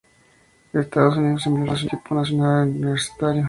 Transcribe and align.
Estados 0.73 1.15
Unidos 1.17 1.45
envió 1.45 1.71
a 1.71 1.75
su 1.77 1.85
equipo 1.85 2.15
nacional 2.15 2.67
universitario. 2.69 3.39